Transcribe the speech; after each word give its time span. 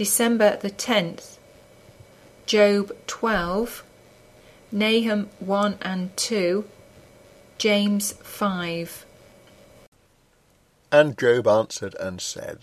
December 0.00 0.56
the 0.56 0.70
10th, 0.70 1.36
Job 2.46 2.90
12, 3.06 3.84
Nahum 4.72 5.28
1 5.40 5.76
and 5.82 6.16
2, 6.16 6.64
James 7.58 8.12
5. 8.12 9.04
And 10.90 11.18
Job 11.18 11.46
answered 11.46 11.94
and 12.00 12.18
said, 12.18 12.60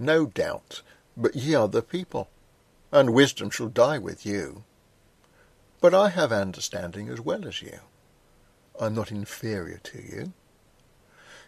No 0.00 0.26
doubt, 0.26 0.82
but 1.16 1.36
ye 1.36 1.54
are 1.54 1.68
the 1.68 1.80
people, 1.80 2.28
and 2.90 3.14
wisdom 3.14 3.50
shall 3.50 3.68
die 3.68 3.98
with 3.98 4.26
you. 4.26 4.64
But 5.80 5.94
I 5.94 6.08
have 6.08 6.32
understanding 6.32 7.08
as 7.08 7.20
well 7.20 7.46
as 7.46 7.62
you. 7.62 7.78
I 8.80 8.86
am 8.86 8.96
not 8.96 9.12
inferior 9.12 9.78
to 9.84 9.98
you. 10.02 10.32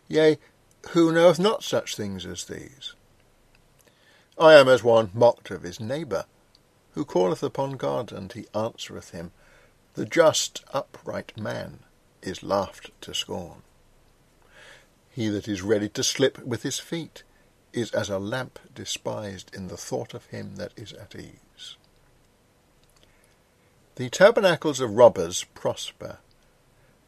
Yea, 0.06 0.38
who 0.90 1.11
knoweth 1.11 1.40
not 1.40 1.64
such 1.64 1.96
things 1.96 2.24
as 2.24 2.45
these? 2.45 2.95
I 4.41 4.54
am 4.54 4.68
as 4.68 4.82
one 4.82 5.11
mocked 5.12 5.50
of 5.50 5.64
his 5.64 5.79
neighbour, 5.79 6.25
who 6.93 7.04
calleth 7.04 7.43
upon 7.43 7.72
God, 7.72 8.11
and 8.11 8.32
he 8.32 8.46
answereth 8.54 9.11
him. 9.11 9.32
The 9.93 10.07
just 10.07 10.64
upright 10.72 11.36
man 11.36 11.80
is 12.22 12.43
laughed 12.43 12.90
to 13.03 13.13
scorn. 13.13 13.63
He 15.11 15.29
that 15.29 15.46
is 15.46 15.61
ready 15.61 15.90
to 15.90 16.03
slip 16.03 16.43
with 16.43 16.63
his 16.63 16.79
feet 16.79 17.22
is 17.75 17.90
as 17.90 18.08
a 18.08 18.18
lamp 18.18 18.58
despised 18.75 19.54
in 19.54 19.68
the 19.68 19.76
thought 19.76 20.14
of 20.14 20.25
him 20.26 20.57
that 20.57 20.72
is 20.75 20.94
at 20.94 21.14
ease. 21.14 21.77
The 23.96 24.08
tabernacles 24.08 24.80
of 24.80 24.96
robbers 24.96 25.44
prosper, 25.52 26.16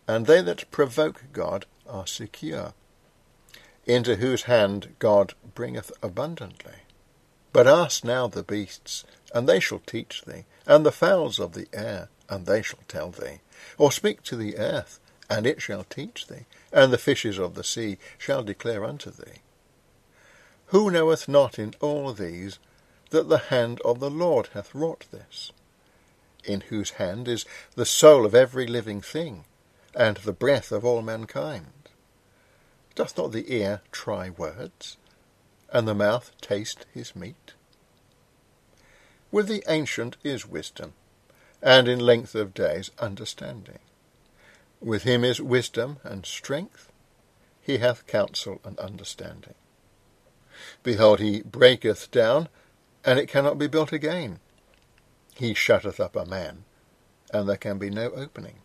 and 0.06 0.26
they 0.26 0.42
that 0.42 0.70
provoke 0.70 1.24
God 1.32 1.64
are 1.88 2.06
secure, 2.06 2.74
into 3.86 4.16
whose 4.16 4.42
hand 4.42 4.96
God 4.98 5.32
bringeth 5.54 5.90
abundantly. 6.02 6.81
But 7.52 7.66
ask 7.66 8.04
now 8.04 8.28
the 8.28 8.42
beasts, 8.42 9.04
and 9.34 9.48
they 9.48 9.60
shall 9.60 9.80
teach 9.80 10.22
thee, 10.22 10.44
and 10.66 10.86
the 10.86 10.92
fowls 10.92 11.38
of 11.38 11.52
the 11.52 11.68
air, 11.72 12.08
and 12.28 12.46
they 12.46 12.62
shall 12.62 12.80
tell 12.88 13.10
thee. 13.10 13.40
Or 13.76 13.92
speak 13.92 14.22
to 14.24 14.36
the 14.36 14.56
earth, 14.56 15.00
and 15.28 15.46
it 15.46 15.60
shall 15.60 15.84
teach 15.84 16.26
thee, 16.26 16.46
and 16.72 16.92
the 16.92 16.98
fishes 16.98 17.38
of 17.38 17.54
the 17.54 17.64
sea 17.64 17.98
shall 18.18 18.42
declare 18.42 18.84
unto 18.84 19.10
thee. 19.10 19.40
Who 20.66 20.90
knoweth 20.90 21.28
not 21.28 21.58
in 21.58 21.74
all 21.80 22.12
these 22.14 22.58
that 23.10 23.28
the 23.28 23.38
hand 23.38 23.80
of 23.82 24.00
the 24.00 24.10
Lord 24.10 24.48
hath 24.54 24.74
wrought 24.74 25.04
this? 25.10 25.52
In 26.44 26.62
whose 26.62 26.92
hand 26.92 27.28
is 27.28 27.44
the 27.74 27.84
soul 27.84 28.24
of 28.24 28.34
every 28.34 28.66
living 28.66 29.02
thing, 29.02 29.44
and 29.94 30.16
the 30.18 30.32
breath 30.32 30.72
of 30.72 30.84
all 30.84 31.02
mankind? 31.02 31.88
Doth 32.94 33.16
not 33.18 33.32
the 33.32 33.52
ear 33.54 33.82
try 33.90 34.30
words, 34.30 34.96
and 35.72 35.88
the 35.88 35.94
mouth 35.94 36.32
taste 36.40 36.86
his 36.92 37.16
meat? 37.16 37.54
With 39.30 39.48
the 39.48 39.64
ancient 39.66 40.16
is 40.22 40.46
wisdom, 40.46 40.92
and 41.62 41.88
in 41.88 41.98
length 41.98 42.34
of 42.34 42.54
days 42.54 42.90
understanding. 42.98 43.78
With 44.80 45.04
him 45.04 45.24
is 45.24 45.40
wisdom 45.40 45.98
and 46.04 46.26
strength, 46.26 46.92
he 47.62 47.78
hath 47.78 48.06
counsel 48.06 48.60
and 48.64 48.78
understanding. 48.78 49.54
Behold, 50.82 51.20
he 51.20 51.42
breaketh 51.42 52.10
down, 52.10 52.48
and 53.04 53.18
it 53.18 53.28
cannot 53.28 53.58
be 53.58 53.66
built 53.66 53.92
again. 53.92 54.40
He 55.34 55.54
shutteth 55.54 56.00
up 56.00 56.16
a 56.16 56.26
man, 56.26 56.64
and 57.32 57.48
there 57.48 57.56
can 57.56 57.78
be 57.78 57.90
no 57.90 58.10
opening. 58.10 58.56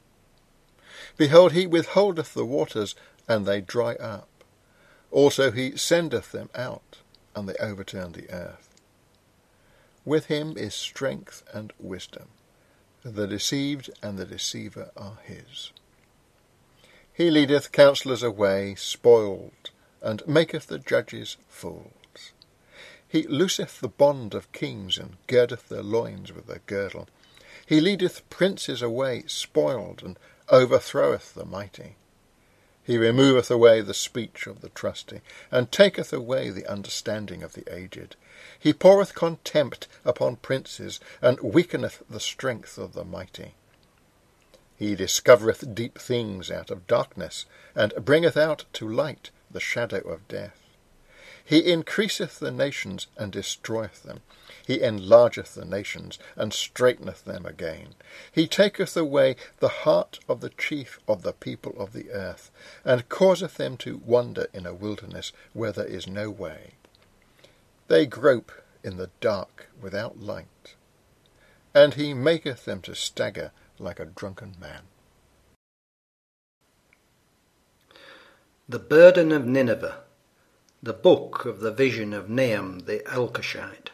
Behold, 1.16 1.54
he 1.54 1.66
withholdeth 1.66 2.34
the 2.34 2.46
waters, 2.46 2.96
and 3.28 3.46
they 3.46 3.62
dry 3.62 3.96
up. 3.96 4.28
Also 5.18 5.50
he 5.50 5.76
sendeth 5.76 6.32
them 6.32 6.48
out, 6.54 7.00
and 7.36 7.50
they 7.50 7.56
overturn 7.56 8.12
the 8.12 8.30
earth. 8.30 8.70
With 10.06 10.28
him 10.28 10.56
is 10.56 10.76
strength 10.76 11.42
and 11.52 11.74
wisdom. 11.80 12.28
The 13.02 13.26
deceived 13.26 13.90
and 14.04 14.20
the 14.20 14.28
deceiver 14.28 14.92
are 14.96 15.18
his. 15.24 15.72
He 17.12 17.32
leadeth 17.32 17.72
counsellors 17.72 18.22
away 18.22 18.76
spoiled, 18.76 19.72
and 20.04 20.22
maketh 20.28 20.68
the 20.68 20.78
judges 20.78 21.38
fools. 21.50 22.34
He 23.08 23.24
looseth 23.24 23.82
the 23.82 23.88
bond 23.88 24.36
of 24.36 24.52
kings, 24.52 25.00
and 25.00 25.18
girdeth 25.26 25.68
their 25.68 25.82
loins 25.82 26.32
with 26.32 26.48
a 26.48 26.60
girdle. 26.68 27.08
He 27.66 27.82
leadeth 27.82 28.30
princes 28.30 28.84
away 28.84 29.24
spoiled, 29.26 30.04
and 30.04 30.20
overthroweth 30.50 31.34
the 31.34 31.44
mighty. 31.44 31.96
He 32.88 32.98
removeth 32.98 33.52
away 33.52 33.82
the 33.82 33.94
speech 33.94 34.48
of 34.48 34.62
the 34.62 34.70
trusty, 34.70 35.20
and 35.52 35.70
taketh 35.70 36.14
away 36.14 36.50
the 36.52 36.66
understanding 36.66 37.44
of 37.44 37.52
the 37.52 37.66
aged. 37.70 38.16
He 38.58 38.72
poureth 38.72 39.14
contempt 39.14 39.90
upon 40.06 40.38
princes, 40.38 41.02
and 41.22 41.38
weakeneth 41.42 42.02
the 42.10 42.22
strength 42.22 42.78
of 42.78 42.94
the 42.94 43.04
mighty. 43.04 43.56
He 44.78 44.96
discovereth 44.96 45.76
deep 45.76 46.00
things 46.00 46.50
out 46.50 46.72
of 46.72 46.88
darkness, 46.88 47.46
and 47.76 47.94
bringeth 48.06 48.38
out 48.38 48.64
to 48.72 48.88
light 48.88 49.32
the 49.52 49.60
shadow 49.60 50.00
of 50.08 50.26
death. 50.30 50.57
He 51.48 51.72
increaseth 51.72 52.40
the 52.40 52.52
nations, 52.52 53.08
and 53.16 53.32
destroyeth 53.32 54.04
them. 54.04 54.20
He 54.66 54.82
enlargeth 54.82 55.54
the 55.54 55.64
nations, 55.64 56.20
and 56.36 56.52
straiteneth 56.52 57.24
them 57.24 57.46
again. 57.46 57.96
He 58.30 58.48
taketh 58.48 58.98
away 58.98 59.38
the 59.60 59.70
heart 59.70 60.20
of 60.28 60.42
the 60.42 60.50
chief 60.50 61.00
of 61.08 61.22
the 61.22 61.32
people 61.32 61.74
of 61.78 61.94
the 61.94 62.12
earth, 62.12 62.52
and 62.84 63.08
causeth 63.08 63.56
them 63.56 63.78
to 63.78 64.02
wander 64.06 64.48
in 64.54 64.66
a 64.66 64.74
wilderness 64.74 65.32
where 65.54 65.72
there 65.72 65.86
is 65.86 66.06
no 66.06 66.30
way. 66.30 66.74
They 67.88 68.06
grope 68.06 68.52
in 68.84 68.98
the 68.98 69.12
dark 69.22 69.68
without 69.80 70.20
light, 70.20 70.76
and 71.74 71.94
he 71.94 72.14
maketh 72.14 72.66
them 72.66 72.82
to 72.82 72.94
stagger 72.94 73.54
like 73.80 74.02
a 74.02 74.06
drunken 74.06 74.56
man. 74.60 74.82
The 78.68 78.80
Burden 78.80 79.32
of 79.32 79.46
Nineveh, 79.46 80.00
the 80.88 80.94
book 80.94 81.44
of 81.44 81.60
the 81.60 81.70
vision 81.70 82.14
of 82.14 82.30
Nahum 82.30 82.80
the 82.86 83.00
Elkoshite. 83.08 83.90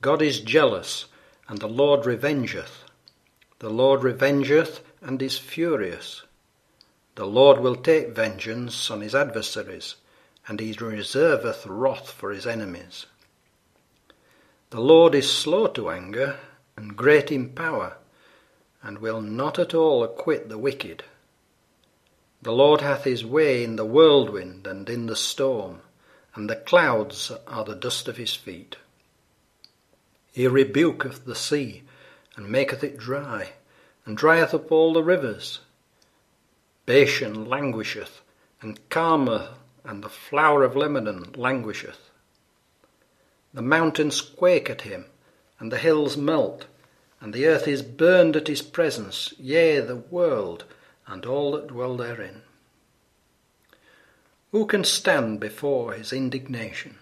God 0.00 0.22
is 0.22 0.40
jealous, 0.40 1.04
and 1.46 1.58
the 1.58 1.68
Lord 1.68 2.06
revengeth. 2.06 2.84
The 3.58 3.68
Lord 3.68 4.00
revengeth, 4.00 4.80
and 5.02 5.20
is 5.20 5.36
furious. 5.36 6.22
The 7.16 7.26
Lord 7.26 7.60
will 7.60 7.76
take 7.76 8.16
vengeance 8.16 8.90
on 8.90 9.02
his 9.02 9.14
adversaries, 9.14 9.96
and 10.48 10.58
he 10.58 10.72
reserveth 10.72 11.66
wrath 11.66 12.10
for 12.10 12.30
his 12.30 12.46
enemies. 12.46 13.04
The 14.70 14.80
Lord 14.80 15.14
is 15.14 15.30
slow 15.30 15.66
to 15.66 15.90
anger, 15.90 16.38
and 16.78 16.96
great 16.96 17.30
in 17.30 17.50
power 17.50 17.98
and 18.82 19.00
will 19.00 19.20
not 19.20 19.58
at 19.58 19.74
all 19.74 20.02
acquit 20.02 20.48
the 20.48 20.56
wicked. 20.56 21.04
The 22.42 22.52
Lord 22.52 22.80
hath 22.80 23.04
his 23.04 23.24
way 23.24 23.62
in 23.62 23.76
the 23.76 23.84
whirlwind 23.84 24.66
and 24.66 24.90
in 24.90 25.06
the 25.06 25.14
storm, 25.14 25.80
and 26.34 26.50
the 26.50 26.56
clouds 26.56 27.30
are 27.46 27.64
the 27.64 27.76
dust 27.76 28.08
of 28.08 28.16
his 28.16 28.34
feet. 28.34 28.76
He 30.32 30.48
rebuketh 30.48 31.24
the 31.24 31.36
sea, 31.36 31.84
and 32.34 32.48
maketh 32.48 32.82
it 32.82 32.98
dry, 32.98 33.52
and 34.04 34.16
drieth 34.16 34.54
up 34.54 34.72
all 34.72 34.92
the 34.92 35.04
rivers. 35.04 35.60
Bashan 36.84 37.44
languisheth, 37.44 38.22
and 38.60 38.80
Carmel 38.88 39.48
and 39.84 40.02
the 40.02 40.08
flower 40.08 40.64
of 40.64 40.74
Lebanon 40.74 41.32
languisheth. 41.36 42.10
The 43.54 43.62
mountains 43.62 44.20
quake 44.20 44.68
at 44.68 44.82
him, 44.82 45.06
and 45.60 45.70
the 45.70 45.78
hills 45.78 46.16
melt, 46.16 46.66
and 47.20 47.32
the 47.32 47.46
earth 47.46 47.68
is 47.68 47.82
burned 47.82 48.34
at 48.34 48.48
his 48.48 48.62
presence, 48.62 49.32
yea, 49.38 49.78
the 49.78 49.96
world, 49.96 50.64
and 51.06 51.26
all 51.26 51.52
that 51.52 51.68
dwell 51.68 51.96
therein. 51.96 52.42
Who 54.52 54.66
can 54.66 54.84
stand 54.84 55.40
before 55.40 55.94
his 55.94 56.12
indignation? 56.12 56.98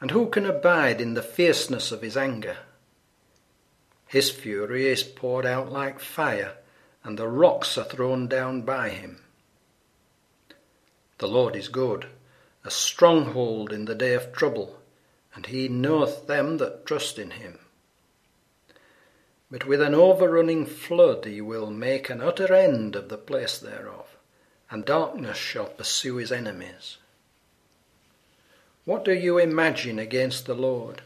And 0.00 0.10
who 0.10 0.28
can 0.28 0.44
abide 0.44 1.00
in 1.00 1.14
the 1.14 1.22
fierceness 1.22 1.92
of 1.92 2.02
his 2.02 2.16
anger? 2.16 2.56
His 4.06 4.30
fury 4.30 4.88
is 4.88 5.02
poured 5.02 5.46
out 5.46 5.70
like 5.70 6.00
fire, 6.00 6.54
and 7.04 7.18
the 7.18 7.28
rocks 7.28 7.78
are 7.78 7.84
thrown 7.84 8.26
down 8.26 8.62
by 8.62 8.90
him. 8.90 9.22
The 11.18 11.28
Lord 11.28 11.54
is 11.54 11.68
good, 11.68 12.08
a 12.64 12.70
stronghold 12.70 13.72
in 13.72 13.84
the 13.84 13.94
day 13.94 14.14
of 14.14 14.32
trouble, 14.32 14.80
and 15.34 15.46
he 15.46 15.68
knoweth 15.68 16.26
them 16.26 16.58
that 16.58 16.84
trust 16.84 17.18
in 17.18 17.30
him. 17.30 17.60
But 19.52 19.66
with 19.66 19.82
an 19.82 19.94
overrunning 19.94 20.64
flood 20.64 21.26
he 21.26 21.42
will 21.42 21.70
make 21.70 22.08
an 22.08 22.22
utter 22.22 22.54
end 22.54 22.96
of 22.96 23.10
the 23.10 23.18
place 23.18 23.58
thereof, 23.58 24.16
and 24.70 24.82
darkness 24.82 25.36
shall 25.36 25.66
pursue 25.66 26.16
his 26.16 26.32
enemies. 26.32 26.96
What 28.86 29.04
do 29.04 29.12
you 29.12 29.36
imagine 29.36 29.98
against 29.98 30.46
the 30.46 30.54
Lord? 30.54 31.02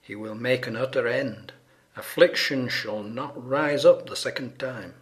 He 0.00 0.14
will 0.14 0.34
make 0.34 0.66
an 0.66 0.76
utter 0.76 1.06
end. 1.06 1.52
Affliction 1.94 2.70
shall 2.70 3.02
not 3.02 3.34
rise 3.46 3.84
up 3.84 4.08
the 4.08 4.16
second 4.16 4.58
time. 4.58 4.94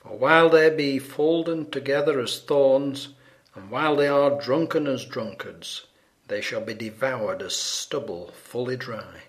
For 0.00 0.14
while 0.14 0.50
they 0.50 0.68
be 0.68 0.98
folden 0.98 1.70
together 1.70 2.20
as 2.20 2.38
thorns, 2.38 3.14
and 3.54 3.70
while 3.70 3.96
they 3.96 4.08
are 4.08 4.38
drunken 4.38 4.86
as 4.86 5.06
drunkards, 5.06 5.86
they 6.28 6.42
shall 6.42 6.60
be 6.60 6.74
devoured 6.74 7.40
as 7.40 7.56
stubble 7.56 8.30
fully 8.32 8.76
dry. 8.76 9.22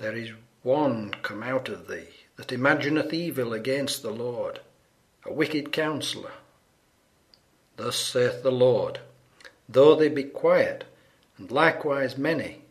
There 0.00 0.16
is 0.16 0.30
one 0.62 1.10
come 1.20 1.42
out 1.42 1.68
of 1.68 1.86
thee 1.86 2.08
that 2.36 2.52
imagineth 2.52 3.12
evil 3.12 3.52
against 3.52 4.00
the 4.02 4.10
Lord, 4.10 4.60
a 5.26 5.32
wicked 5.32 5.72
counsellor. 5.72 6.32
Thus 7.76 7.96
saith 7.96 8.42
the 8.42 8.50
Lord, 8.50 9.00
Though 9.68 9.94
they 9.94 10.08
be 10.08 10.24
quiet, 10.24 10.84
and 11.36 11.50
likewise 11.50 12.16
many, 12.16 12.62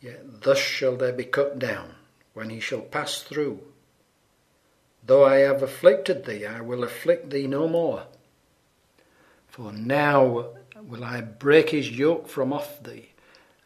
yet 0.00 0.42
thus 0.42 0.58
shall 0.58 0.96
they 0.96 1.12
be 1.12 1.22
cut 1.22 1.60
down, 1.60 1.94
when 2.32 2.50
he 2.50 2.58
shall 2.58 2.80
pass 2.80 3.22
through. 3.22 3.60
Though 5.06 5.24
I 5.24 5.36
have 5.36 5.62
afflicted 5.62 6.24
thee, 6.24 6.44
I 6.44 6.60
will 6.60 6.82
afflict 6.82 7.30
thee 7.30 7.46
no 7.46 7.68
more. 7.68 8.06
For 9.46 9.72
now 9.72 10.48
will 10.82 11.04
I 11.04 11.20
break 11.20 11.70
his 11.70 11.88
yoke 11.88 12.26
from 12.26 12.52
off 12.52 12.82
thee, 12.82 13.10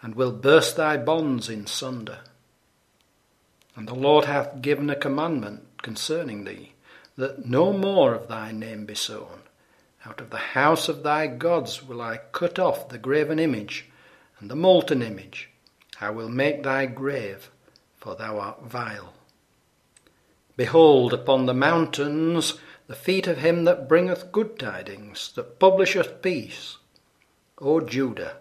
and 0.03 0.15
will 0.15 0.33
burst 0.33 0.77
thy 0.77 0.99
bonds 0.99 1.49
in 1.49 1.67
sunder. 1.67 2.19
And 3.79 3.87
the 3.87 3.95
Lord 3.95 4.25
hath 4.25 4.61
given 4.61 4.91
a 4.91 4.97
commandment 4.97 5.83
concerning 5.83 6.43
thee, 6.43 6.73
that 7.17 7.47
no 7.47 7.73
more 7.73 8.13
of 8.13 8.27
thy 8.27 8.51
name 8.51 8.87
be 8.87 8.97
sown. 8.97 9.43
Out 10.05 10.21
of 10.21 10.31
the 10.31 10.37
house 10.59 10.89
of 10.89 11.05
thy 11.05 11.29
gods 11.29 11.81
will 11.81 12.03
I 12.03 12.19
cut 12.33 12.59
off 12.59 12.89
the 12.89 12.99
graven 12.99 13.39
image 13.39 13.89
and 14.41 14.51
the 14.51 14.57
molten 14.57 15.01
image. 15.01 15.51
I 16.01 16.11
will 16.11 16.29
make 16.29 16.65
thy 16.65 16.87
grave, 16.87 17.53
for 17.97 18.17
thou 18.17 18.41
art 18.41 18.65
vile. 18.65 19.15
Behold, 20.57 21.13
upon 21.13 21.47
the 21.47 21.55
mountains 21.55 22.55
the 22.89 22.97
feet 22.97 23.29
of 23.29 23.39
him 23.39 23.63
that 23.63 23.89
bringeth 23.89 24.33
good 24.33 24.59
tidings, 24.59 25.31
that 25.37 25.61
publisheth 25.61 26.21
peace. 26.21 26.79
O 27.59 27.81
Judah, 27.81 28.39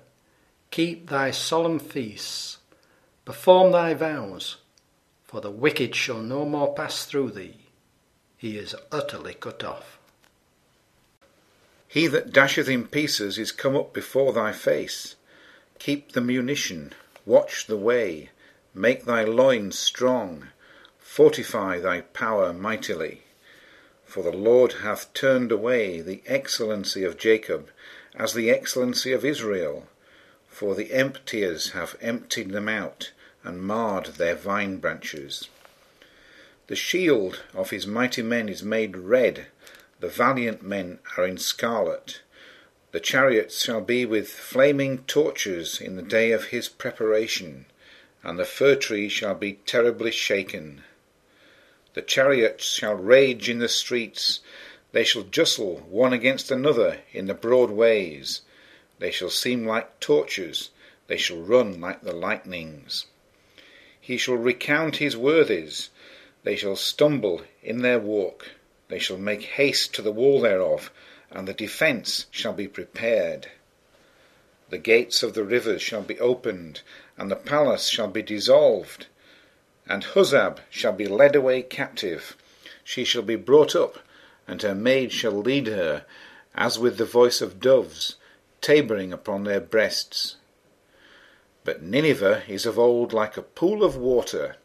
keep 0.72 1.12
thy 1.12 1.30
solemn 1.30 1.78
feasts, 1.78 2.58
perform 3.24 3.72
thy 3.72 3.94
vows, 3.94 4.58
for 5.28 5.42
the 5.42 5.52
wicked 5.52 5.94
shall 5.94 6.20
no 6.20 6.46
more 6.46 6.74
pass 6.74 7.06
through 7.06 7.32
thee. 7.32 7.58
He 8.38 8.58
is 8.58 8.76
utterly 8.92 9.34
cut 9.34 9.64
off. 9.64 10.00
He 11.88 12.08
that 12.08 12.32
dasheth 12.32 12.70
in 12.70 12.88
pieces 12.88 13.38
is 13.38 13.52
come 13.52 13.76
up 13.76 13.94
before 13.94 14.32
thy 14.32 14.54
face. 14.54 15.16
Keep 15.80 16.14
the 16.14 16.22
munition, 16.22 16.94
watch 17.26 17.68
the 17.68 17.78
way, 17.78 18.30
make 18.74 19.06
thy 19.06 19.24
loins 19.24 19.78
strong, 19.78 20.48
fortify 20.98 21.80
thy 21.80 22.02
power 22.02 22.54
mightily. 22.54 23.24
For 24.06 24.24
the 24.24 24.32
Lord 24.32 24.74
hath 24.84 25.14
turned 25.14 25.52
away 25.52 26.00
the 26.00 26.22
excellency 26.26 27.04
of 27.04 27.18
Jacob, 27.18 27.70
as 28.16 28.34
the 28.34 28.50
excellency 28.50 29.12
of 29.12 29.26
Israel. 29.26 29.88
For 30.48 30.74
the 30.74 30.94
emptiers 30.94 31.72
have 31.72 31.98
emptied 32.02 32.52
them 32.52 32.70
out, 32.70 33.12
and 33.48 33.62
marred 33.62 34.08
their 34.18 34.36
vine 34.36 34.76
branches. 34.76 35.48
The 36.68 36.76
shield 36.76 37.44
of 37.54 37.70
his 37.70 37.88
mighty 37.88 38.22
men 38.22 38.50
is 38.50 38.62
made 38.62 38.98
red, 38.98 39.48
the 40.02 40.10
valiant 40.10 40.62
men 40.62 41.00
are 41.16 41.26
in 41.26 41.38
scarlet. 41.38 42.20
The 42.92 43.00
chariots 43.00 43.64
shall 43.64 43.80
be 43.80 44.06
with 44.06 44.30
flaming 44.30 45.06
torches 45.06 45.80
in 45.80 45.96
the 45.96 46.02
day 46.02 46.34
of 46.34 46.48
his 46.48 46.68
preparation, 46.68 47.68
and 48.22 48.38
the 48.38 48.44
fir 48.44 48.76
tree 48.76 49.08
shall 49.08 49.34
be 49.34 49.60
terribly 49.66 50.12
shaken. 50.12 50.84
The 51.94 52.02
chariots 52.02 52.66
shall 52.66 52.96
rage 52.96 53.50
in 53.50 53.60
the 53.60 53.70
streets, 53.70 54.42
they 54.92 55.06
shall 55.06 55.24
jostle 55.24 55.86
one 55.88 56.12
against 56.12 56.52
another 56.52 57.00
in 57.14 57.28
the 57.28 57.34
broad 57.34 57.72
ways. 57.72 58.42
They 59.00 59.12
shall 59.12 59.30
seem 59.30 59.66
like 59.66 60.02
torches, 60.02 60.70
they 61.08 61.18
shall 61.18 61.40
run 61.40 61.80
like 61.80 62.02
the 62.02 62.14
lightnings. 62.14 63.06
He 64.08 64.16
shall 64.16 64.38
recount 64.38 65.04
his 65.04 65.18
worthies, 65.18 65.90
they 66.46 66.56
shall 66.56 66.78
stumble 66.78 67.42
in 67.62 67.82
their 67.82 68.00
walk. 68.00 68.52
They 68.88 69.00
shall 69.00 69.18
make 69.18 69.42
haste 69.42 69.94
to 69.96 70.02
the 70.02 70.14
wall 70.14 70.40
thereof, 70.40 70.92
and 71.30 71.46
the 71.46 71.54
defence 71.54 72.26
shall 72.32 72.54
be 72.54 72.70
prepared. 72.70 73.52
The 74.70 74.78
gates 74.78 75.24
of 75.24 75.34
the 75.34 75.44
rivers 75.44 75.82
shall 75.82 76.04
be 76.04 76.18
opened, 76.22 76.84
and 77.18 77.30
the 77.30 77.36
palace 77.36 77.90
shall 77.90 78.08
be 78.08 78.22
dissolved. 78.22 79.08
And 79.86 80.06
Huzzab 80.06 80.62
shall 80.70 80.94
be 80.94 81.06
led 81.06 81.36
away 81.36 81.62
captive. 81.62 82.38
She 82.86 83.04
shall 83.04 83.24
be 83.24 83.36
brought 83.36 83.76
up, 83.76 84.00
and 84.48 84.62
her 84.62 84.74
maid 84.74 85.12
shall 85.12 85.34
lead 85.34 85.68
her, 85.68 86.06
as 86.56 86.80
with 86.80 86.98
the 86.98 87.04
voice 87.04 87.42
of 87.42 87.60
doves, 87.60 88.16
tabering 88.62 89.12
upon 89.12 89.44
their 89.44 89.60
breasts. 89.60 90.38
But 91.68 91.84
Nineveh 91.84 92.44
is 92.48 92.66
of 92.66 92.80
old 92.80 93.12
like 93.12 93.36
a 93.36 93.42
pool 93.42 93.84
of 93.84 93.98
water, 93.98 94.56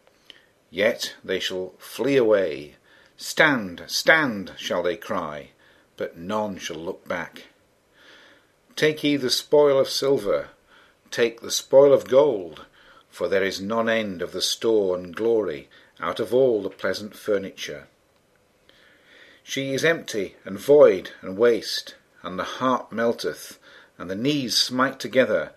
yet 0.70 1.16
they 1.24 1.40
shall 1.40 1.74
flee 1.76 2.16
away 2.16 2.76
Stand, 3.16 3.82
stand, 3.88 4.52
shall 4.56 4.84
they 4.84 4.96
cry, 4.96 5.50
but 5.96 6.16
none 6.16 6.58
shall 6.58 6.76
look 6.76 7.08
back. 7.08 7.48
Take 8.76 9.02
ye 9.02 9.16
the 9.16 9.30
spoil 9.30 9.80
of 9.80 9.88
silver, 9.88 10.50
take 11.10 11.40
the 11.40 11.50
spoil 11.50 11.92
of 11.92 12.06
gold, 12.06 12.66
for 13.10 13.26
there 13.26 13.42
is 13.42 13.60
none 13.60 13.88
end 13.88 14.22
of 14.22 14.30
the 14.30 14.40
store 14.40 14.96
and 14.96 15.12
glory 15.12 15.68
out 15.98 16.20
of 16.20 16.32
all 16.32 16.62
the 16.62 16.70
pleasant 16.70 17.16
furniture. 17.16 17.88
She 19.42 19.74
is 19.74 19.84
empty 19.84 20.36
and 20.44 20.56
void 20.56 21.10
and 21.20 21.36
waste, 21.36 21.96
and 22.22 22.38
the 22.38 22.60
heart 22.62 22.92
melteth, 22.92 23.58
and 23.98 24.08
the 24.08 24.14
knees 24.14 24.56
smite 24.56 25.00
together, 25.00 25.50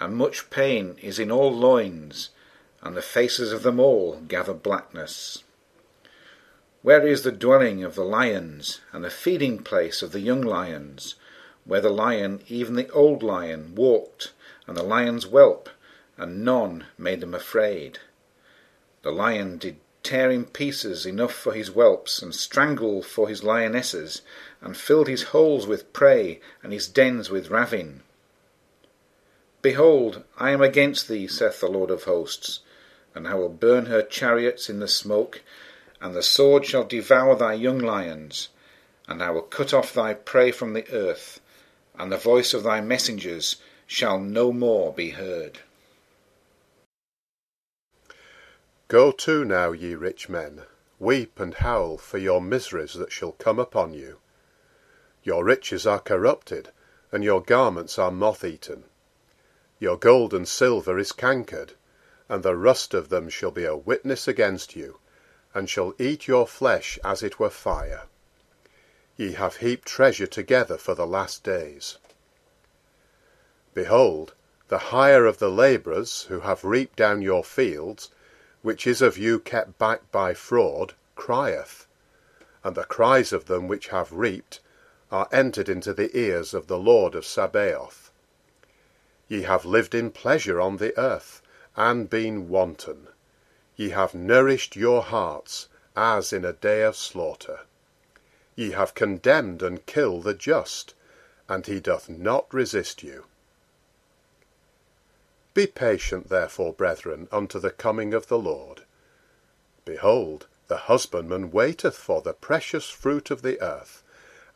and 0.00 0.14
much 0.14 0.50
pain 0.50 0.96
is 1.02 1.18
in 1.18 1.30
all 1.30 1.52
loins, 1.52 2.30
and 2.82 2.96
the 2.96 3.02
faces 3.02 3.52
of 3.52 3.62
them 3.62 3.80
all 3.80 4.20
gather 4.28 4.54
blackness. 4.54 5.42
Where 6.82 7.06
is 7.06 7.22
the 7.22 7.32
dwelling 7.32 7.82
of 7.82 7.94
the 7.94 8.04
lions, 8.04 8.80
and 8.92 9.02
the 9.02 9.10
feeding 9.10 9.58
place 9.58 10.02
of 10.02 10.12
the 10.12 10.20
young 10.20 10.42
lions, 10.42 11.16
where 11.64 11.80
the 11.80 11.90
lion, 11.90 12.42
even 12.48 12.74
the 12.74 12.88
old 12.90 13.22
lion, 13.22 13.74
walked, 13.74 14.32
and 14.66 14.76
the 14.76 14.84
lions 14.84 15.26
whelp, 15.26 15.68
and 16.16 16.44
none 16.44 16.86
made 16.96 17.20
them 17.20 17.34
afraid? 17.34 17.98
The 19.02 19.10
lion 19.10 19.58
did 19.58 19.78
tear 20.04 20.30
in 20.30 20.44
pieces 20.44 21.04
enough 21.04 21.34
for 21.34 21.52
his 21.52 21.70
whelps, 21.70 22.22
and 22.22 22.32
strangle 22.32 23.02
for 23.02 23.28
his 23.28 23.42
lionesses, 23.42 24.22
and 24.60 24.76
filled 24.76 25.08
his 25.08 25.24
holes 25.34 25.66
with 25.66 25.92
prey, 25.92 26.40
and 26.62 26.72
his 26.72 26.86
dens 26.86 27.30
with 27.30 27.50
ravin. 27.50 28.02
Behold, 29.66 30.22
I 30.38 30.52
am 30.52 30.62
against 30.62 31.08
thee, 31.08 31.26
saith 31.26 31.58
the 31.58 31.66
Lord 31.66 31.90
of 31.90 32.04
hosts, 32.04 32.60
and 33.16 33.26
I 33.26 33.34
will 33.34 33.48
burn 33.48 33.86
her 33.86 34.00
chariots 34.00 34.70
in 34.70 34.78
the 34.78 34.86
smoke, 34.86 35.42
and 36.00 36.14
the 36.14 36.22
sword 36.22 36.64
shall 36.64 36.84
devour 36.84 37.34
thy 37.34 37.54
young 37.54 37.80
lions, 37.80 38.50
and 39.08 39.20
I 39.20 39.30
will 39.30 39.42
cut 39.42 39.74
off 39.74 39.92
thy 39.92 40.14
prey 40.14 40.52
from 40.52 40.72
the 40.72 40.88
earth, 40.92 41.40
and 41.98 42.12
the 42.12 42.16
voice 42.16 42.54
of 42.54 42.62
thy 42.62 42.80
messengers 42.80 43.56
shall 43.88 44.20
no 44.20 44.52
more 44.52 44.92
be 44.92 45.10
heard. 45.10 45.58
Go 48.86 49.10
to 49.10 49.44
now, 49.44 49.72
ye 49.72 49.96
rich 49.96 50.28
men, 50.28 50.62
weep 51.00 51.40
and 51.40 51.54
howl 51.54 51.98
for 51.98 52.18
your 52.18 52.40
miseries 52.40 52.94
that 52.94 53.10
shall 53.10 53.32
come 53.32 53.58
upon 53.58 53.94
you. 53.94 54.18
Your 55.24 55.42
riches 55.42 55.88
are 55.88 55.98
corrupted, 55.98 56.70
and 57.10 57.24
your 57.24 57.42
garments 57.42 57.98
are 57.98 58.12
moth-eaten. 58.12 58.84
Your 59.78 59.98
gold 59.98 60.32
and 60.32 60.48
silver 60.48 60.98
is 60.98 61.12
cankered, 61.12 61.74
and 62.28 62.42
the 62.42 62.56
rust 62.56 62.94
of 62.94 63.10
them 63.10 63.28
shall 63.28 63.50
be 63.50 63.64
a 63.64 63.76
witness 63.76 64.26
against 64.26 64.74
you, 64.74 64.98
and 65.52 65.68
shall 65.68 65.94
eat 65.98 66.26
your 66.26 66.46
flesh 66.46 66.98
as 67.04 67.22
it 67.22 67.38
were 67.38 67.50
fire. 67.50 68.04
Ye 69.16 69.32
have 69.32 69.56
heaped 69.56 69.86
treasure 69.86 70.26
together 70.26 70.78
for 70.78 70.94
the 70.94 71.06
last 71.06 71.44
days. 71.44 71.98
Behold, 73.74 74.32
the 74.68 74.78
hire 74.78 75.26
of 75.26 75.38
the 75.38 75.50
labourers 75.50 76.22
who 76.24 76.40
have 76.40 76.64
reaped 76.64 76.96
down 76.96 77.20
your 77.20 77.44
fields, 77.44 78.10
which 78.62 78.86
is 78.86 79.02
of 79.02 79.18
you 79.18 79.38
kept 79.38 79.78
back 79.78 80.10
by 80.10 80.32
fraud, 80.32 80.94
crieth, 81.14 81.86
and 82.64 82.74
the 82.74 82.84
cries 82.84 83.32
of 83.32 83.44
them 83.44 83.68
which 83.68 83.88
have 83.88 84.10
reaped 84.10 84.60
are 85.12 85.28
entered 85.30 85.68
into 85.68 85.92
the 85.92 86.16
ears 86.18 86.52
of 86.54 86.66
the 86.66 86.78
Lord 86.78 87.14
of 87.14 87.26
Sabaoth. 87.26 88.05
Ye 89.28 89.42
have 89.42 89.64
lived 89.64 89.94
in 89.94 90.10
pleasure 90.12 90.60
on 90.60 90.76
the 90.76 90.96
earth, 90.98 91.42
and 91.76 92.08
been 92.08 92.48
wanton. 92.48 93.08
Ye 93.74 93.90
have 93.90 94.14
nourished 94.14 94.76
your 94.76 95.02
hearts, 95.02 95.68
as 95.96 96.32
in 96.32 96.44
a 96.44 96.52
day 96.52 96.82
of 96.82 96.96
slaughter. 96.96 97.60
Ye 98.54 98.70
have 98.70 98.94
condemned 98.94 99.62
and 99.62 99.84
killed 99.84 100.24
the 100.24 100.34
just, 100.34 100.94
and 101.48 101.66
he 101.66 101.80
doth 101.80 102.08
not 102.08 102.52
resist 102.52 103.02
you. 103.02 103.24
Be 105.54 105.66
patient, 105.66 106.28
therefore, 106.28 106.72
brethren, 106.72 107.28
unto 107.32 107.58
the 107.58 107.70
coming 107.70 108.14
of 108.14 108.28
the 108.28 108.38
Lord. 108.38 108.82
Behold, 109.84 110.46
the 110.68 110.76
husbandman 110.76 111.50
waiteth 111.50 111.96
for 111.96 112.22
the 112.22 112.32
precious 112.32 112.88
fruit 112.90 113.30
of 113.30 113.42
the 113.42 113.60
earth, 113.60 114.02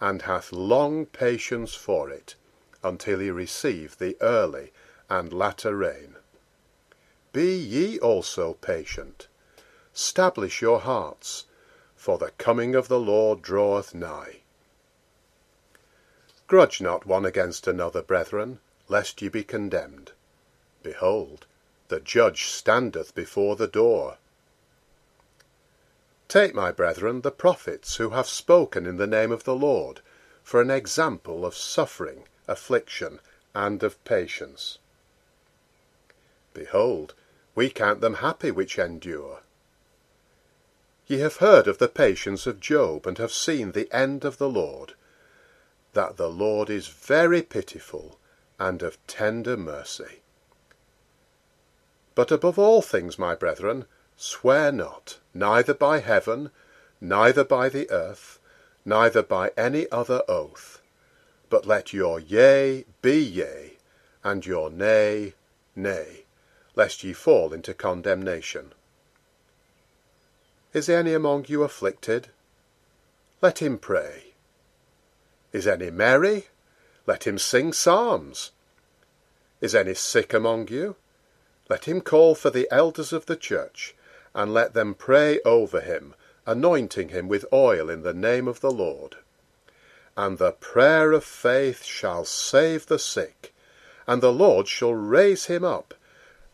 and 0.00 0.22
hath 0.22 0.52
long 0.52 1.06
patience 1.06 1.74
for 1.74 2.10
it, 2.10 2.34
until 2.82 3.18
he 3.18 3.30
receive 3.30 3.98
the 3.98 4.16
early 4.20 4.72
and 5.08 5.32
latter 5.32 5.76
rain. 5.76 6.16
Be 7.32 7.56
ye 7.56 7.98
also 7.98 8.54
patient. 8.54 9.28
Stablish 9.92 10.60
your 10.60 10.80
hearts, 10.80 11.46
for 11.96 12.18
the 12.18 12.32
coming 12.38 12.74
of 12.74 12.88
the 12.88 12.98
Lord 12.98 13.42
draweth 13.42 13.94
nigh. 13.94 14.40
Grudge 16.46 16.80
not 16.80 17.06
one 17.06 17.24
against 17.24 17.68
another, 17.68 18.02
brethren, 18.02 18.58
lest 18.88 19.22
ye 19.22 19.28
be 19.28 19.44
condemned. 19.44 20.12
Behold, 20.82 21.46
the 21.88 22.00
judge 22.00 22.46
standeth 22.46 23.14
before 23.14 23.56
the 23.56 23.68
door. 23.68 24.16
Take, 26.26 26.54
my 26.54 26.72
brethren, 26.72 27.20
the 27.20 27.30
prophets 27.30 27.96
who 27.96 28.10
have 28.10 28.26
spoken 28.26 28.86
in 28.86 28.96
the 28.96 29.06
name 29.06 29.32
of 29.32 29.44
the 29.44 29.54
Lord, 29.54 30.00
for 30.42 30.60
an 30.60 30.70
example 30.70 31.44
of 31.44 31.54
suffering, 31.56 32.24
affliction, 32.50 33.20
and 33.54 33.82
of 33.82 34.02
patience. 34.04 34.78
Behold, 36.52 37.14
we 37.54 37.70
count 37.70 38.00
them 38.00 38.14
happy 38.14 38.50
which 38.50 38.78
endure. 38.78 39.40
Ye 41.06 41.18
have 41.18 41.36
heard 41.36 41.66
of 41.66 41.78
the 41.78 41.88
patience 41.88 42.46
of 42.46 42.60
Job, 42.60 43.06
and 43.06 43.18
have 43.18 43.32
seen 43.32 43.72
the 43.72 43.92
end 43.92 44.24
of 44.24 44.38
the 44.38 44.48
Lord, 44.48 44.94
that 45.92 46.16
the 46.16 46.30
Lord 46.30 46.70
is 46.70 46.88
very 46.88 47.42
pitiful 47.42 48.18
and 48.58 48.82
of 48.82 49.04
tender 49.06 49.56
mercy. 49.56 50.20
But 52.14 52.30
above 52.30 52.58
all 52.58 52.82
things, 52.82 53.18
my 53.18 53.34
brethren, 53.34 53.86
swear 54.16 54.70
not, 54.70 55.18
neither 55.32 55.74
by 55.74 56.00
heaven, 56.00 56.50
neither 57.00 57.44
by 57.44 57.68
the 57.68 57.90
earth, 57.90 58.38
neither 58.84 59.22
by 59.22 59.52
any 59.56 59.90
other 59.90 60.22
oath, 60.28 60.79
but 61.50 61.66
let 61.66 61.92
your 61.92 62.20
yea 62.20 62.84
be 63.02 63.18
yea, 63.18 63.72
and 64.24 64.46
your 64.46 64.70
nay, 64.70 65.34
nay, 65.76 66.24
lest 66.76 67.04
ye 67.04 67.12
fall 67.12 67.52
into 67.52 67.74
condemnation. 67.74 68.72
Is 70.72 70.88
any 70.88 71.12
among 71.12 71.46
you 71.48 71.64
afflicted? 71.64 72.28
Let 73.42 73.60
him 73.60 73.76
pray. 73.76 74.34
Is 75.52 75.66
any 75.66 75.90
merry? 75.90 76.46
Let 77.06 77.26
him 77.26 77.38
sing 77.38 77.72
psalms. 77.72 78.52
Is 79.60 79.74
any 79.74 79.94
sick 79.94 80.32
among 80.32 80.68
you? 80.68 80.94
Let 81.68 81.86
him 81.86 82.00
call 82.00 82.36
for 82.36 82.50
the 82.50 82.68
elders 82.70 83.12
of 83.12 83.26
the 83.26 83.36
church, 83.36 83.94
and 84.34 84.54
let 84.54 84.74
them 84.74 84.94
pray 84.94 85.40
over 85.44 85.80
him, 85.80 86.14
anointing 86.46 87.08
him 87.08 87.26
with 87.26 87.44
oil 87.52 87.90
in 87.90 88.02
the 88.02 88.14
name 88.14 88.46
of 88.46 88.60
the 88.60 88.70
Lord. 88.70 89.16
And 90.16 90.38
the 90.38 90.52
prayer 90.52 91.12
of 91.12 91.24
faith 91.24 91.84
shall 91.84 92.24
save 92.24 92.86
the 92.86 92.98
sick, 92.98 93.54
and 94.06 94.22
the 94.22 94.32
Lord 94.32 94.68
shall 94.68 94.94
raise 94.94 95.46
him 95.46 95.64
up, 95.64 95.94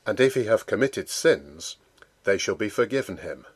and 0.07 0.21
if 0.21 0.35
he 0.35 0.45
have 0.45 0.67
committed 0.67 1.09
sins, 1.09 1.77
they 2.25 2.39
shall 2.39 2.55
be 2.55 2.69
forgiven 2.69 3.19
him. 3.19 3.47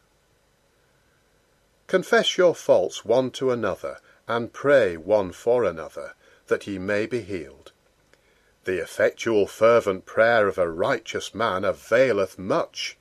Confess 1.87 2.39
your 2.39 2.55
faults 2.55 3.05
one 3.05 3.31
to 3.33 3.51
another, 3.51 3.99
and 4.27 4.53
pray 4.53 4.97
one 4.97 5.33
for 5.33 5.65
another, 5.65 6.15
that 6.47 6.67
ye 6.67 6.79
may 6.79 7.05
be 7.05 7.21
healed. 7.21 7.73
The 8.65 8.81
effectual 8.81 9.47
fervent 9.47 10.07
prayer 10.07 10.47
of 10.47 10.57
a 10.59 10.71
righteous 10.71 11.35
man 11.35 11.65
availeth 11.65 12.39
much. 12.39 12.97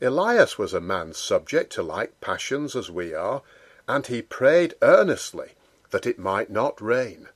Elias 0.00 0.58
was 0.58 0.74
a 0.74 0.80
man 0.80 1.12
subject 1.14 1.72
to 1.74 1.82
like 1.82 2.20
passions 2.20 2.74
as 2.74 2.90
we 2.90 3.14
are, 3.14 3.42
and 3.88 4.06
he 4.06 4.20
prayed 4.20 4.74
earnestly 4.82 5.52
that 5.90 6.06
it 6.06 6.18
might 6.18 6.50
not 6.50 6.80
rain. 6.80 7.28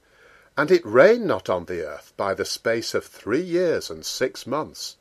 And 0.56 0.70
it 0.70 0.84
rained 0.84 1.26
not 1.26 1.48
on 1.48 1.66
the 1.66 1.86
earth 1.86 2.12
by 2.16 2.34
the 2.34 2.44
space 2.44 2.92
of 2.94 3.04
three 3.04 3.40
years 3.40 3.88
and 3.88 4.04
six 4.04 4.46
months. 4.46 4.96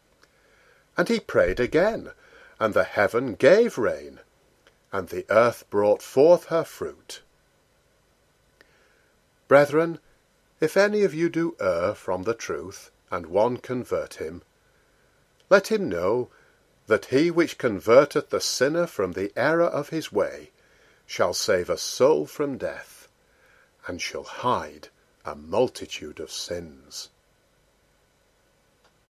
And 0.96 1.10
he 1.10 1.20
prayed 1.20 1.60
again, 1.60 2.12
and 2.60 2.74
the 2.74 2.84
heaven 2.84 3.34
gave 3.34 3.78
rain, 3.78 4.20
and 4.92 5.10
the 5.10 5.26
earth 5.30 5.70
brought 5.70 6.02
forth 6.02 6.46
her 6.46 6.64
fruit. 6.64 7.22
Brethren, 9.48 10.00
if 10.60 10.78
any 10.78 11.04
of 11.04 11.14
you 11.14 11.30
do 11.30 11.56
err 11.60 11.96
from 11.96 12.24
the 12.24 12.34
truth, 12.34 12.92
and 13.10 13.26
one 13.26 13.58
convert 13.58 14.16
him, 14.16 14.44
let 15.50 15.72
him 15.72 15.90
know 15.90 16.30
that 16.86 17.06
he 17.06 17.32
which 17.32 17.58
converteth 17.58 18.30
the 18.30 18.42
sinner 18.42 18.86
from 18.86 19.14
the 19.14 19.32
error 19.36 19.66
of 19.66 19.90
his 19.90 20.12
way 20.12 20.52
shall 21.10 21.34
save 21.34 21.72
a 21.72 21.78
soul 21.78 22.28
from 22.28 22.56
death, 22.56 23.08
and 23.88 24.00
shall 24.00 24.22
hide 24.22 24.90
a 25.26 25.34
multitude 25.36 26.20
of 26.20 26.30
sins. 26.32 27.10